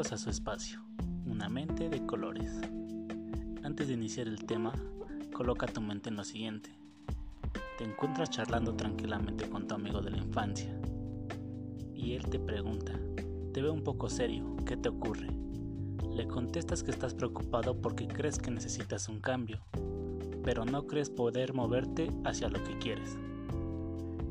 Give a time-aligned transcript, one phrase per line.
[0.00, 0.80] A su espacio,
[1.26, 2.58] una mente de colores.
[3.62, 4.72] Antes de iniciar el tema,
[5.30, 6.74] coloca tu mente en lo siguiente.
[7.76, 10.74] Te encuentras charlando tranquilamente con tu amigo de la infancia
[11.94, 12.98] y él te pregunta,
[13.52, 15.28] te veo un poco serio, ¿qué te ocurre?
[16.14, 19.60] Le contestas que estás preocupado porque crees que necesitas un cambio,
[20.42, 23.18] pero no crees poder moverte hacia lo que quieres.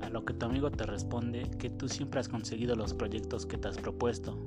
[0.00, 3.58] A lo que tu amigo te responde que tú siempre has conseguido los proyectos que
[3.58, 4.38] te has propuesto,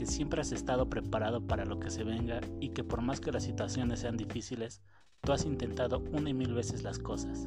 [0.00, 3.32] que siempre has estado preparado para lo que se venga y que por más que
[3.32, 4.80] las situaciones sean difíciles,
[5.20, 7.46] tú has intentado una y mil veces las cosas.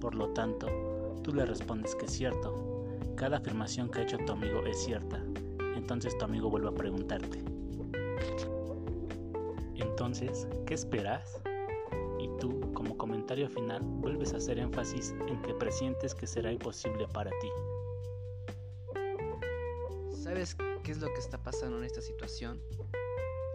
[0.00, 0.66] Por lo tanto,
[1.22, 2.86] tú le respondes que es cierto.
[3.16, 5.22] Cada afirmación que ha hecho tu amigo es cierta.
[5.76, 7.44] Entonces tu amigo vuelve a preguntarte.
[9.74, 11.42] Entonces, ¿qué esperas?
[12.18, 17.06] Y tú, como comentario final, vuelves a hacer énfasis en que presientes que será imposible
[17.08, 17.48] para ti.
[20.28, 22.60] ¿Sabes qué es lo que está pasando en esta situación?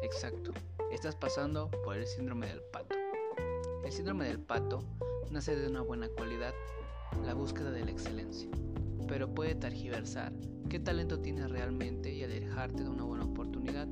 [0.02, 0.54] Exacto,
[0.92, 2.96] estás pasando por el síndrome del pato.
[3.86, 4.84] El síndrome del pato
[5.30, 6.52] nace de una buena cualidad,
[7.24, 8.50] la búsqueda de la excelencia,
[9.08, 10.34] pero puede targiversar
[10.68, 13.88] qué talento tienes realmente y alejarte de una buena oportunidad.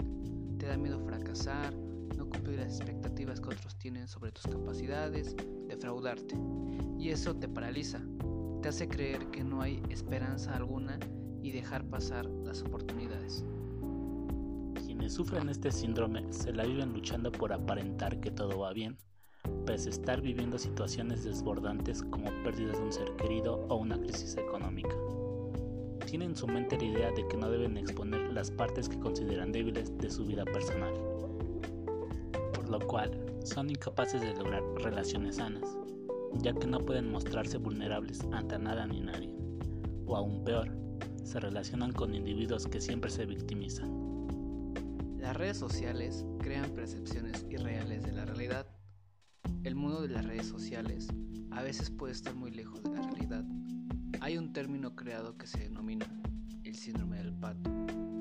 [0.57, 5.35] Te da miedo fracasar, no cumplir las expectativas que otros tienen sobre tus capacidades,
[5.67, 6.35] defraudarte.
[6.97, 8.01] Y eso te paraliza,
[8.63, 10.97] te hace creer que no hay esperanza alguna
[11.41, 13.45] y dejar pasar las oportunidades.
[14.85, 18.97] Quienes sufren este síndrome se la viven luchando por aparentar que todo va bien,
[19.65, 24.37] pese a estar viviendo situaciones desbordantes como pérdidas de un ser querido o una crisis
[24.37, 24.95] económica.
[26.05, 29.51] Tienen en su mente la idea de que no deben exponer las partes que consideran
[29.51, 30.93] débiles de su vida personal,
[32.53, 33.11] por lo cual
[33.43, 35.77] son incapaces de lograr relaciones sanas,
[36.39, 39.33] ya que no pueden mostrarse vulnerables ante nada ni nadie,
[40.05, 40.69] o aún peor,
[41.23, 44.11] se relacionan con individuos que siempre se victimizan.
[45.17, 48.67] Las redes sociales crean percepciones irreales de la realidad.
[49.63, 51.07] El mundo de las redes sociales
[51.51, 53.45] a veces puede estar muy lejos de la realidad.
[54.19, 56.07] Hay un término creado que se denomina
[56.63, 57.69] el síndrome del pato.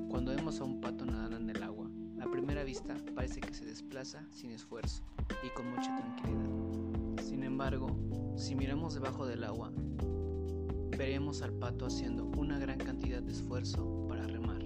[0.08, 1.90] Cuando vemos a un pato nadando en el agua,
[2.20, 5.02] a primera vista parece que se desplaza sin esfuerzo
[5.42, 7.24] y con mucha tranquilidad.
[7.24, 7.96] Sin embargo,
[8.36, 9.72] si miramos debajo del agua,
[10.98, 12.89] veremos al pato haciendo una gran cantidad
[14.08, 14.64] para remar.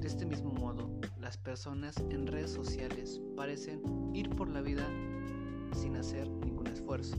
[0.00, 3.82] De este mismo modo, las personas en redes sociales parecen
[4.14, 4.86] ir por la vida
[5.74, 7.16] sin hacer ningún esfuerzo.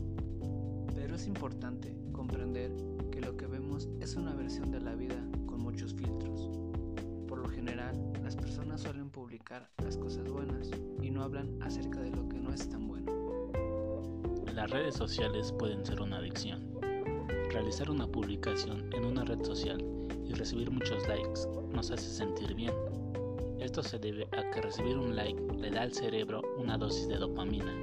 [0.92, 2.72] Pero es importante comprender
[3.12, 5.14] que lo que vemos es una versión de la vida
[5.46, 6.50] con muchos filtros.
[7.28, 12.10] Por lo general, las personas suelen publicar las cosas buenas y no hablan acerca de
[12.10, 13.12] lo que no es tan bueno.
[14.52, 16.68] Las redes sociales pueden ser una adicción
[17.50, 19.99] Realizar una publicación en una red social
[20.30, 21.40] y recibir muchos likes
[21.72, 22.72] nos hace sentir bien.
[23.58, 27.16] Esto se debe a que recibir un like le da al cerebro una dosis de
[27.16, 27.74] dopamina,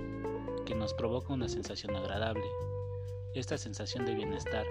[0.65, 2.45] que nos provoca una sensación agradable.
[3.33, 4.65] Esta sensación de bienestar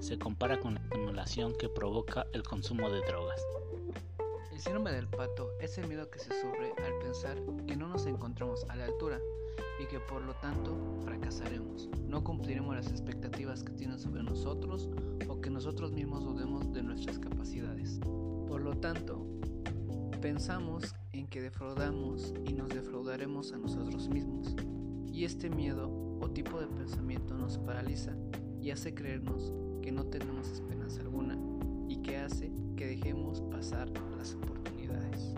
[0.00, 3.44] se compara con la estimulación que provoca el consumo de drogas.
[4.50, 8.06] El síndrome del pato es el miedo que se sufre al pensar que no nos
[8.06, 9.20] encontramos a la altura
[9.78, 10.74] y que por lo tanto
[12.18, 14.88] no cumpliremos las expectativas que tienen sobre nosotros
[15.28, 18.00] o que nosotros mismos dudemos de nuestras capacidades.
[18.48, 19.24] Por lo tanto,
[20.20, 24.56] pensamos en que defraudamos y nos defraudaremos a nosotros mismos.
[25.12, 28.16] Y este miedo o tipo de pensamiento nos paraliza
[28.60, 31.38] y hace creernos que no tenemos esperanza alguna
[31.88, 35.34] y que hace que dejemos pasar las oportunidades.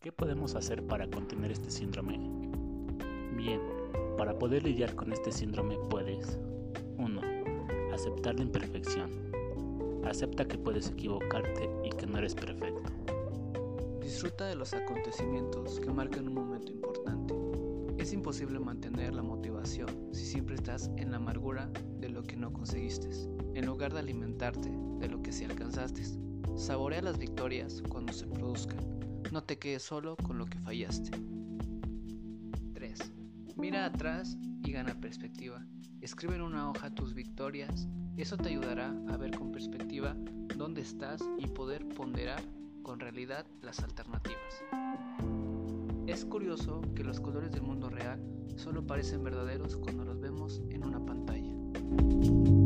[0.00, 2.18] ¿Qué podemos hacer para contener este síndrome
[3.36, 3.60] Bien,
[4.16, 6.38] para poder lidiar con este síndrome puedes
[6.98, 7.20] 1.
[7.92, 9.10] Aceptar la imperfección.
[10.04, 12.90] Acepta que puedes equivocarte y que no eres perfecto.
[14.00, 17.34] Disfruta de los acontecimientos que marcan un momento importante.
[17.98, 22.52] Es imposible mantener la motivación si siempre estás en la amargura de lo que no
[22.52, 23.08] conseguiste,
[23.54, 26.02] en lugar de alimentarte de lo que sí alcanzaste.
[26.56, 28.78] Saborea las victorias cuando se produzcan.
[29.32, 31.10] No te quedes solo con lo que fallaste.
[33.60, 35.62] Mira atrás y gana perspectiva.
[36.00, 37.88] Escribe en una hoja tus victorias.
[38.16, 40.16] Eso te ayudará a ver con perspectiva
[40.56, 42.42] dónde estás y poder ponderar
[42.82, 44.64] con realidad las alternativas.
[46.06, 48.18] Es curioso que los colores del mundo real
[48.56, 52.59] solo parecen verdaderos cuando los vemos en una pantalla.